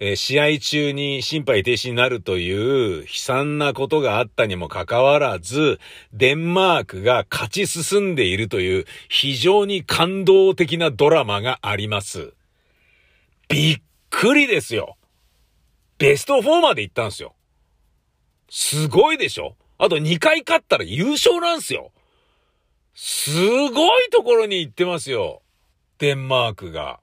[0.00, 5.78] えー、試合中に心肺停止になるという悲惨なことがあったにもかかわらず、
[6.12, 12.32] デンマークが勝ち進んでいるという非常に感動的なドラマがあります。
[13.48, 14.96] びっくりですよ。
[15.98, 17.36] ベスト4まで行ったんですよ。
[18.50, 19.54] すごいでしょ？
[19.78, 21.92] あと2回勝ったら優勝なんすよ。
[22.94, 23.30] す
[23.70, 25.42] ごいところに行ってますよ。
[25.98, 27.00] デンマークが。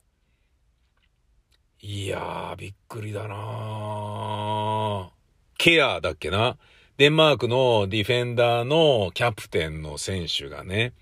[1.79, 5.09] いやー、びっくりだな
[5.57, 6.57] ケアだっけな？
[6.97, 10.93] デンマークのディフェンダーのキャプテンの選手がね、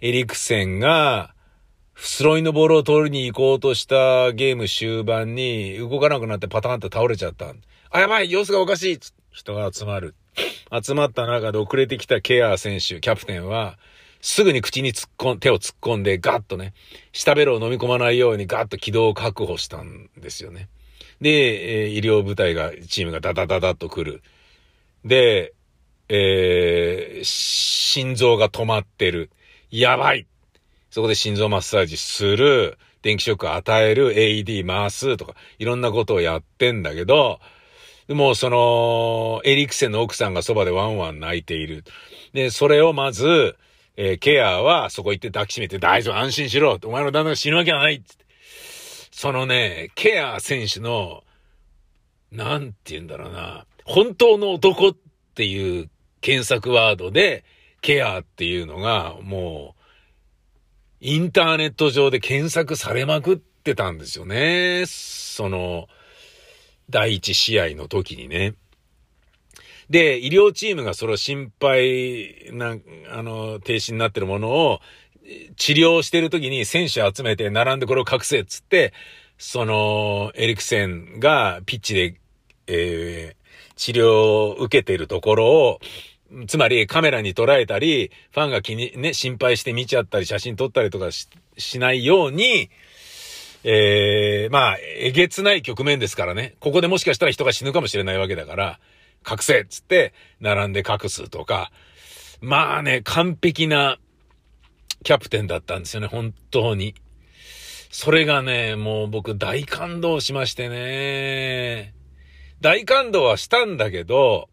[0.00, 1.34] エリクセンが、
[1.94, 7.52] スロイのボールを取りに行こうとしたゲーム終盤に動かなくなってパターンと倒れちゃった。
[7.90, 8.98] あ、やばい様子がおかしい
[9.32, 10.14] 人が集まる。
[10.70, 13.78] 集まった中で遅れてきたケア選手、キャプテンは、
[14.20, 16.74] すぐに口に突っ込ん、手を突っ込んでガッとね、
[17.12, 20.68] 下ベロを飲み込まないようにガッと軌道を確保したんですよね。
[21.20, 24.22] で、えー、医療部隊が、チームがダダダダッと来る。
[25.04, 25.54] で、
[26.08, 29.30] えー、心臓が止まってる。
[29.70, 30.26] やばい
[30.90, 37.40] そこで心臓マッサージする、電気ショック与える、AED 回すとか、いろんなことをやってんだけど、
[38.08, 41.84] でもその、エリクセンの奥さんがそばでワンワン泣いている。
[42.32, 43.56] で、それをまず、
[43.96, 48.06] えー、ケアはそこ行って抱きしめて大丈夫、安心しろお前の旦那が死ぬわけはないって。
[49.10, 51.22] そのね、ケア選手の、
[52.32, 54.96] なんて言うんだろうな、本当の男っ
[55.34, 55.90] ていう
[56.22, 57.44] 検索ワードで、
[57.82, 59.82] ケアっていうのが、もう、
[61.00, 64.84] インターネット上で検索されまくってたんですよね。
[64.86, 65.88] その、
[66.90, 68.54] 第一試合の時にね。
[69.90, 72.76] で、医療チームがそれを心配な、
[73.10, 74.80] あの、停止になってるものを
[75.56, 78.92] 治療してる時に選手集めて並んでこれを隠せっつって、
[79.38, 82.14] その、エリクセンがピッチで、
[82.66, 85.80] えー、治療を受けているところを、
[86.46, 92.70] つまりカメラに捉えたり、ファンが気に、ね、心配して見ちゃったり、写真撮ったりとかししないように、
[93.64, 96.54] えー、まあ、えげつない局面ですからね。
[96.60, 98.80] ここでもしかしたら人が死ぬかもしれないわけだから、
[99.28, 101.72] 隠せっつって、並んで隠すとか。
[102.40, 103.98] まあね、完璧な
[105.02, 106.94] キャプテンだったんですよね、本当に。
[107.90, 111.94] それがね、もう僕大感動しましてね。
[112.60, 114.48] 大感動はしたんだけど、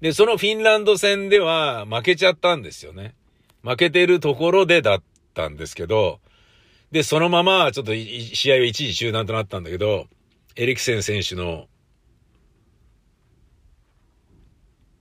[0.00, 3.14] で、そのフィンランド戦では負けちゃったんですよね。
[3.62, 5.02] 負けてるところでだっ
[5.34, 6.20] たんですけど、
[6.90, 10.06] で、そのままちょっと試合は一時中断となったんだけど、
[10.56, 11.66] エリクセン選手の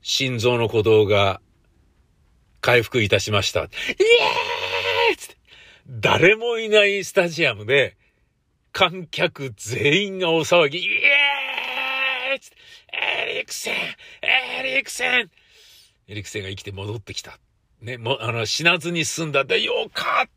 [0.02, 1.42] 心臓の鼓動が
[2.62, 3.62] 回復いたしました。
[3.62, 3.70] イエー
[5.12, 5.14] イ!
[5.14, 5.38] って、
[5.90, 7.96] 誰もいないスタジアムで、
[8.74, 12.36] 観客全員がお騒ぎ、イエーイ!
[12.36, 12.48] って、
[13.32, 13.76] エリクセン!
[14.22, 15.32] エリクセン!
[16.10, 17.40] エリクセンが生きて戻ってきた。
[17.82, 19.46] ね、も、あの、死なずに済んだ。
[19.46, 20.37] で、よかった!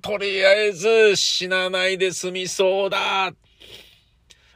[0.00, 3.32] とりあえず死なないで済みそうだ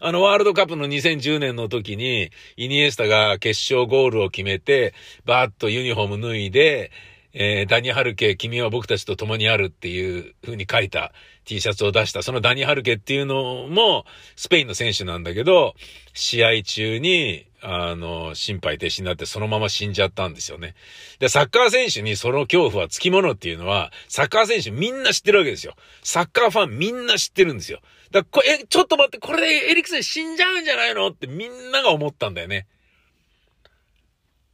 [0.04, 6.90] あの、ワールドカップの2010年の時に、イニエスタが決勝ゴールを決めて、バーッとユニフォーム脱いで、
[7.34, 11.12] えー、ダニハルケ、君は僕たちと共にあるっていう風に書いた
[11.44, 12.24] T シャツを出した。
[12.24, 15.74] そのダニハルケっていうのも、スペインの選手なんだけど、
[16.14, 20.74] 試合中に、あの、心肺停止になってそのまま死んじゃったんですよね。
[21.20, 25.74] で、サッカー選手にその恐怖はつきものっていうのは、サッカー選手みんな知ってるわけですよ。
[26.02, 27.80] サッカーファンみんな知ってるんですよ。
[28.10, 32.66] だから、え、ちょっと待って、これでエリクセン死んじゃうんじゃないのってみんなが思ったんだよね。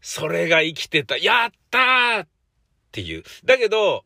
[0.00, 1.16] それが生きてた。
[1.16, 2.28] やったーっ
[2.92, 3.24] ていう。
[3.44, 4.04] だけど、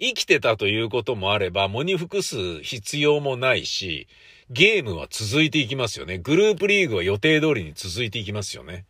[0.00, 4.08] 生きてたということもあれば、喪に服す必要もないし、
[4.54, 6.18] ゲームは続いていきますよね。
[6.18, 8.86] グループリーグは予定通りに続いていきますよね。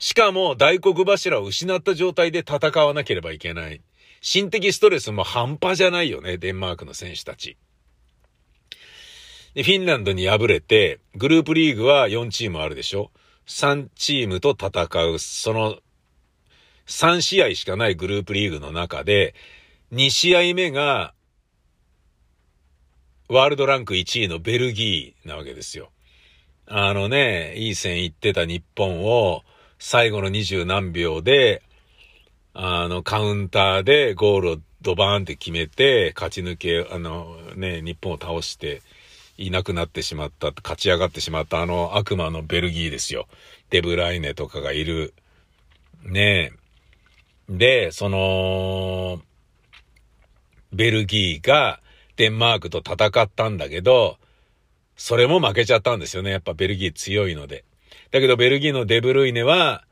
[0.00, 3.80] しかも大黒柱を失った状態で戦わなければいけない。
[4.20, 7.56] 心的ストレスも半端じゃないよね、デンマークの選手たち。
[9.54, 13.12] で、フィンランドに敗れて、グループリーグは4チームあるでしょ
[13.46, 15.78] ?3 チームと戦う、その
[16.88, 19.34] 3試合しかないグループリーグの中で、
[19.92, 21.14] 2試合目が、
[23.28, 25.90] ワールドランク1位のベルギーなわけですよ。
[26.66, 29.42] あのね、いい線行ってた日本を、
[29.78, 31.62] 最後の二十何秒で、
[32.54, 38.82] あの、カウンターでゴールをドバーンって決めて、勝ち抜け、あの、ね、日本を倒して、
[39.38, 43.28] いなくなってしまった、勝ち上がってしまったあの悪魔のベルギーですよ。
[43.70, 45.14] デブライネとかがいる。
[46.02, 46.52] ね
[47.48, 47.56] え。
[47.56, 49.22] で、その、
[50.72, 51.80] ベルギーが
[52.18, 54.18] デンマークと戦ったんだけど、
[54.96, 56.32] それも負けちゃったんですよね。
[56.32, 57.64] やっぱベルギー強いので。
[58.10, 59.84] だけどベルギーのデブルイネは、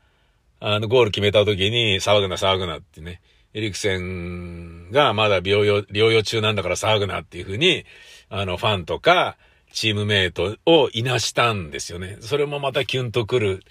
[0.59, 3.21] あの、ゴール決めた時に騒ぐな騒ぐなってね。
[3.53, 7.85] エリクセンがまだ療養、療養中なんだから騒ぐなっていうふうに、
[8.29, 9.37] あの、ファンとか、
[9.71, 12.17] チームメイトをいなしたんですよね。
[12.19, 13.63] それもまたキュンとくる。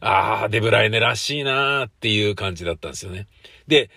[0.00, 3.28] ああ、デブライネらしいなーっていう感じだったんですよね。
[3.68, 3.90] で、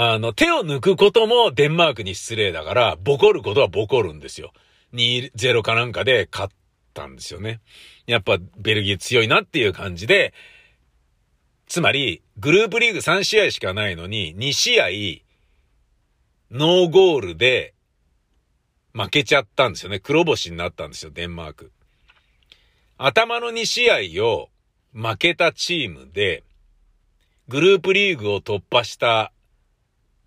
[0.00, 4.52] あの、手を抜くこともデンマークに失礼だから、ボコることはボコるんですよ。
[4.92, 6.54] 2-0かなんかで勝っ
[6.94, 7.60] たんですよね。
[8.06, 10.34] やっぱベルギー強いなっていう感じで、
[11.66, 14.86] つまり、グループリーグ3試合しかないのに、2試合、
[16.56, 17.74] ノーゴールで
[18.92, 19.98] 負けちゃったんですよね。
[19.98, 21.72] 黒星になったんですよ、デンマーク。
[22.98, 24.48] 頭の2試合を
[24.92, 26.44] 負けたチームで、
[27.48, 29.32] グループリーグを突破した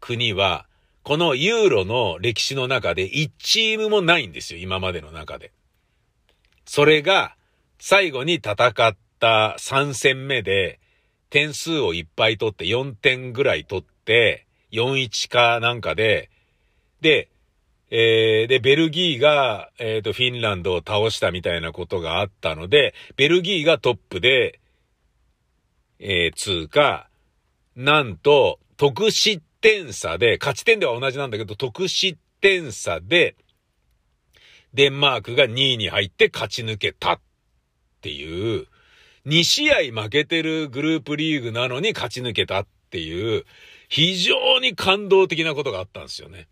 [0.01, 0.65] 国は、
[1.03, 5.53] このユーロの歴史の中で1チームもないんですよ、今までの中で。
[6.65, 7.35] それが、
[7.79, 10.79] 最後に戦った3戦目で、
[11.29, 16.29] 点数をいっぱい取って4点ぐらい取って、4-1かなんかで、
[16.99, 17.29] で、
[17.89, 24.59] えー、で、ベルギーが、えっ、ー、と、フィンランドを倒したみたいなことがあったので、ベルギーがトップで、
[25.99, 27.09] えー、通過、
[27.75, 33.35] なんと、得失点差で、勝ち点では同じなんだけど、得失点差で、
[34.73, 37.19] デンマークが2位に入って勝ち抜けたっ
[38.01, 38.67] ていう、
[39.25, 43.45] 2試合負けてるグループリーグなのに勝ち抜けたっていう、
[43.87, 46.47] 非常に感動的なことがあったんですよね。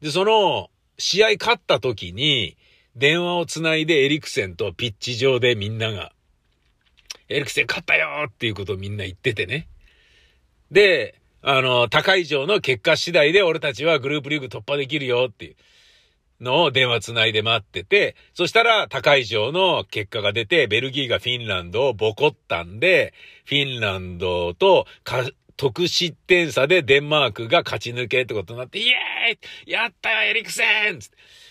[0.00, 2.56] で、その、試合勝った時に、
[2.96, 6.12] 電話をつないでエリクセンとピッチ上でみんなが、
[7.28, 9.68] エリクセン勝ったよっていうことをみんな言っててね。
[10.70, 15.56] で、あの、高い上の結果次第で俺たちはグループリーグ突破できるよっていう
[16.40, 23.14] のを電話つないで待ってて、そしたら高い上の結果が出て、ベルギーがフィンランドをボコったんで、
[23.44, 24.86] フィンランドと
[25.56, 30.98] 得失点差でデンマークが勝ち抜けってことになって、イエーイやったよエリクセン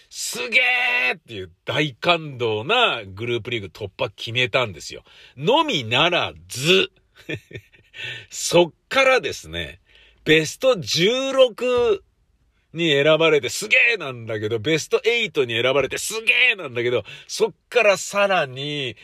[0.10, 5.04] すげーっていう大感動なグループリーグ突破決めたんですよ。
[5.36, 6.92] のみならず
[8.30, 9.80] そっからですね、
[10.24, 12.00] ベスト16
[12.74, 18.96] に選ばれてすげーなんだけど、ベスト8に選ばれてすげーなんだけど、そっからさらに、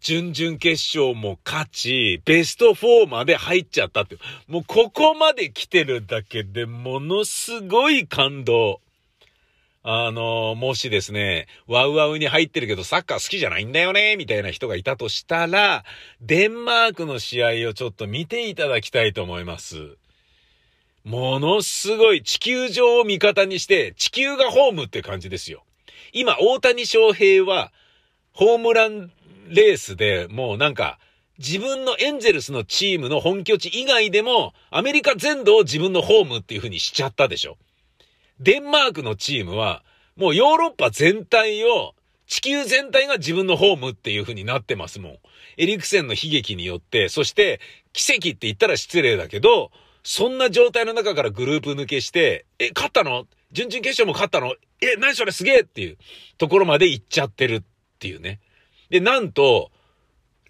[0.00, 4.16] 準々決勝も勝ち、ベスト4まで入っちゃったって。
[4.48, 8.80] もうここまで来てるだけでものすごい感動。
[9.82, 15.84] あの、もしですね、ワウワウに入ってるけどサッカー好きじゃないんだよね、みたいな人がいたとしたら、
[16.20, 19.96] デンマークの試合をちょっと見ていただきたいと思います。
[21.04, 25.64] ものすごい地球上を味方にして、地球がホームって感じですよ。
[26.12, 27.72] 今、大谷翔平は、
[28.32, 29.10] ホームラン
[29.48, 30.98] レースでもうなんか、
[31.38, 37.56] 自分のエンゼルスのチームの本拠地以外でも、アメリカ全土を自分のホームっていう風にしちゃったでしょ。
[38.40, 39.84] デンマークのチームは、
[40.16, 41.94] もうヨーロッパ全体を、
[42.26, 45.18] 地球全体が自分のホームっていう風になってますもん。
[45.56, 47.60] エリクセンの悲劇によって、そして、
[47.92, 49.70] 奇跡って言ったら失礼だけど、
[50.02, 53.26] そんな状態の中からグループ抜けして、え、勝ったの？
[53.52, 54.54] 準々決勝も勝ったの？
[54.80, 55.32] え、何それ？
[55.32, 55.98] すげえっていう
[56.38, 57.62] ところまで行っちゃってるっ
[57.98, 58.40] ていうね。
[58.88, 59.70] で、なんと、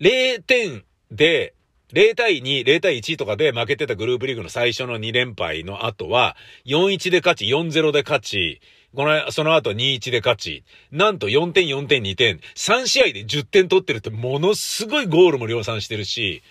[0.01, 1.55] 0点で、
[1.93, 6.37] 0対2、0対1とかで負けてたグループリーグの最初の2連敗の後は、
[6.67, 8.61] 4-1で勝ち、4-0で勝ち、
[8.95, 16.43] この、その後2-1で勝ち、なんと4点、4点、2点、3試合で10点取ってるってものすごいゴールも量産してるし、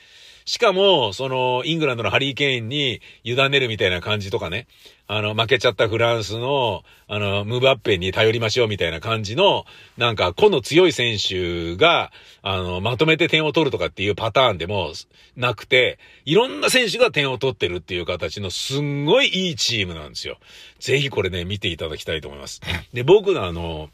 [0.49, 4.65] しかも、その、イングランドのハリー・ケインに委ねるみたいな感じとかね。
[5.05, 14.93] あの、負けちゃったフランスの、あの、ムーバッペに頼りましょうみたいな感じの、なんか、個の強い選手が、あの、まとめて点を取るとかっていうパターンでも
[15.37, 20.39] なくて、いろんな選手が点を取ってるっていう形のすんごいいいチームなんですよ。
[20.79, 22.61] ぜひこれね、見ていただきたいと思います。
[22.91, 23.91] で、僕のあの、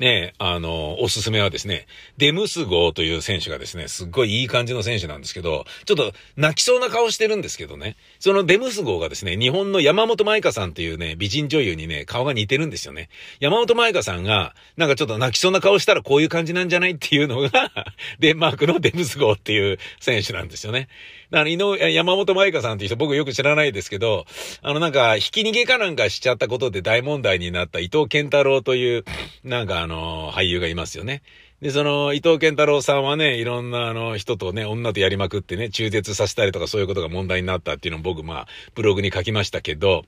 [0.00, 1.86] ね、あの、おすすめはですね、
[2.16, 13.10] デムスゴーという選手がですね、すっごいいい感じの選手なんですけど、ちょっと泣きそうな顔してるんですけどね、そのデムスゴーがですね、日本の山本舞香さんっていうね、美人女優にね、顔が似てるんですよね。
[13.40, 17.70] 山本舞香さんが、なんかちょっと泣きそうな顔したらこういう感じなんじゃないっていうのが
[18.20, 20.88] デンマークのデムスゴーっていう選手なんですよね。
[21.30, 24.26] だから、井上、山本舞香さんっていう人僕よく知らないですけど、
[24.62, 29.04] あのなんか、引き逃げかなんかしちゃったことで大問題になった伊藤健太郎という、
[29.44, 31.22] なんかあの、俳優がいますよね。
[31.62, 40.04] で、その、伊藤健太郎さんはね、いろんなあの、人とね、女とやりまくってね、中絶させたりとかそういうことが問題になったっていうのを僕、まあ、ブログに書きましたけど、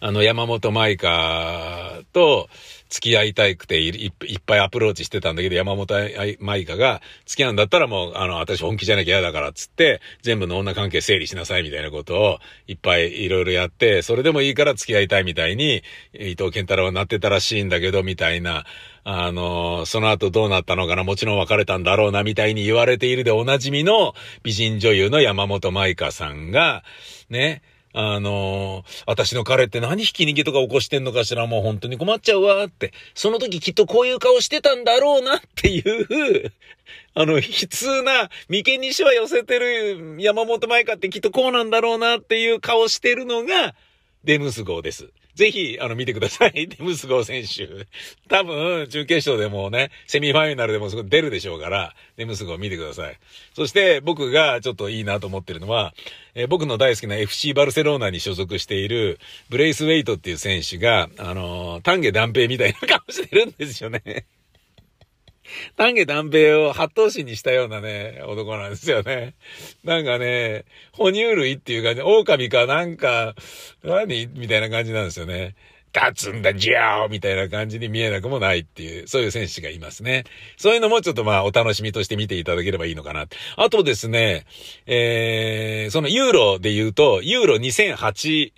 [0.00, 2.48] あの、山本舞香と、
[2.88, 4.12] 付き合いたいくていっ
[4.44, 5.94] ぱいアプローチしてたんだけど、山本
[6.40, 15.82] 舞香が付き合うんだったらもう、あの、私本気じゃなきゃ嫌だからっつって、全部の女関係整理しなさいみたいなことをいっぱいいろいろやって、それでもいいから付き合いたいみたいに、
[16.14, 18.64] 伊藤健太郎はなってたらしいんだけど、みたいな、
[19.04, 26.84] あの、その後どうなったのかな、もちろん別れたんだろうな、みたいに言われているでおなじみの美人女優の山本舞香さんが、
[27.30, 27.62] ね、
[27.94, 36.52] あのー、私の彼って何ひき逃げとか起こしてんのかしらもう本当に困っちゃうわって、その時きっとこういう顔してたんだろうなっていう
[37.14, 43.74] あの、悲痛な、眉間にしわ寄せてる山本舞香ってきっとこうなんだろうなっていう顔してるのが、
[44.24, 45.10] デムス号です。
[45.38, 46.66] ぜひ、あの、見てください。
[46.66, 47.86] デムスゴー選手。
[48.28, 53.16] 多分、準決勝でもね、セミファイナルでもすごい出るでしょうから、デムスゴー見てください。
[53.54, 55.94] そして、僕がちょっといいなと思ってるのは、
[56.34, 64.26] えー、僕の大好きな FC バルセローナに所属している、ブレイスウェイトっていう選手が、あのー、丹下断平みたいな顔してるんですよね。
[65.76, 69.34] 丹下断平を八頭身にしたようなね、男なんですよね。
[69.84, 73.34] なんかね、哺乳類っていう感じ、狼かなんか、
[73.82, 75.54] 何みたいな感じなんですよね。
[75.94, 80.24] 立つんだ、じゃーみたいな感じに見えなくもないっていう、そういう選手がいますね。
[80.56, 83.26] そういうのもちょっとまあお楽しみとして見ていただければいいのかな。
[83.56, 84.44] あとですね、
[84.86, 88.52] えー、そのユーロで言うと、ユーロ2008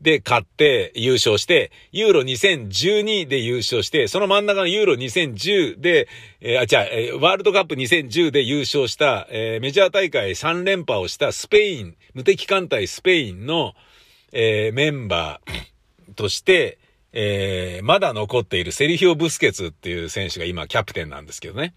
[0.00, 6.08] で勝って優勝して、ユーロ2012で優勝して、その真ん中のユーロ2010で、
[6.40, 6.84] えー、あ、じゃあ、
[7.20, 13.74] ワールドカップ2010で優勝した、えー、メジャー大会3連覇をしたスペイン、無敵艦隊スペインの、
[14.32, 16.78] えー、メンバーとして、
[17.12, 21.74] えー、まだ残っているセリヒオ・ブスケツっていう選手が今キャプテンなんですけどね。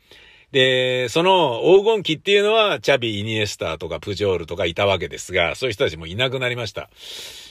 [0.54, 6.92] で、その黄金期っていうのは、チャビ、イニエスタとかプジョールとかいたわけですが、そういう人たちもいなくなりました。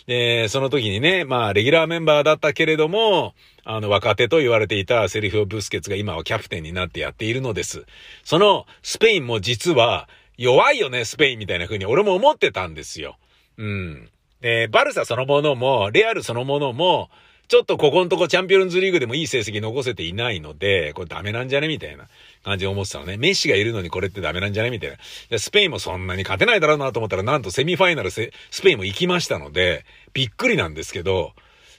[0.06, 3.34] で、その時にね、まあ、レギュラーメンバーだったけれども、
[3.64, 7.86] あの、若手と言われていたセリフオ・ブスケツが今はキャプテンになってやっているのです。
[8.22, 13.16] その、スペインも実は、弱いよね、スペインみたいな風に俺も思ってたんですよ。
[13.58, 14.08] うん。
[14.40, 17.10] で、バルサそのものも、レアルそのものも、
[17.48, 22.08] ちょっとここのとこチャンピオンズリーグでもいい成績残せていないので、これダメなんじゃねみたいな
[22.44, 23.16] 感じで思ってたのね。
[23.18, 24.98] メッシがいるのにこれってダメなんじゃねみたい
[25.30, 25.38] な。
[25.38, 28.30] スペインもそんなに勝てないだろうなと思ったら、なんとセミファイナルス
[28.62, 29.84] ペインも行きましたので、
[30.14, 31.32] びっくりなんですけど、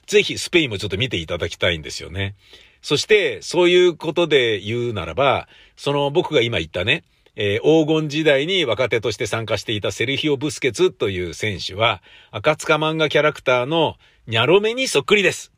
[0.06, 2.34] ぜひスペインもちょっと見ていただきたいんですよね。
[2.82, 7.02] そして、そういうことで言うならば、その僕が今言ったね、
[7.36, 13.96] えー、黄金時代に若手として参加していたセルヒオ・ブスケツという選手は、赤塚漫画キャラクターの
[14.26, 15.53] ニャロメにそっくりです。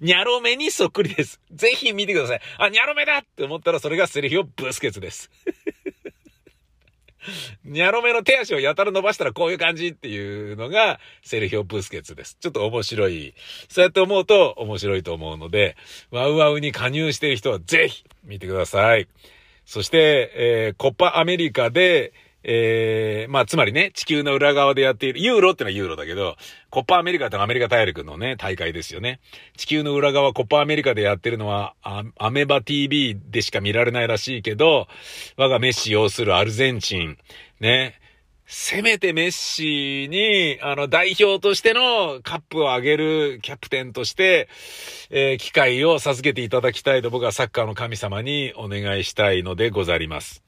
[0.00, 1.40] ニャロメにそっくりです。
[1.52, 2.40] ぜひ見てください。
[2.58, 5.30] あ、ニャロメだって思ったらそれがセリフをブスケツです。
[7.64, 12.36] ニャロメの手足をやたら伸ばしたらこういう感じっていうのがセリフオブスケツです。
[12.40, 13.34] ちょっと面白い。
[13.68, 15.76] そうやって思うと面白いと思うので、
[16.10, 19.08] ワウワウに加入している人はぜひ見てください。
[19.64, 22.12] そして、えー、コッパアメリカで、
[22.44, 26.36] えー、まあ、つまりね、地球の裏側でやっている、ユーロってのはユーロだけど、
[26.70, 29.20] コッパアメリカってのはアメリカ大陸のね、大会ですよね。
[29.56, 34.86] 地球の裏側、コッパアメリカでやってるのは、アメバ TV でしか見られないらしいけど、
[35.36, 37.16] 我がメッシ要するアルゼンチン、
[37.60, 37.98] ね、
[38.46, 44.48] せめてメッシに、あの、代表としてのカップを上げるキャプテンとして、
[45.10, 50.42] えー、機会を授けていただきたいと僕はサッカーの神様にお願いしたいのでございます。